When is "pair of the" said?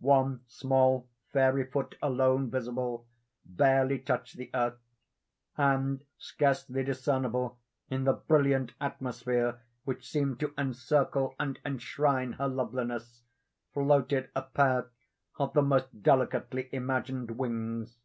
14.42-15.62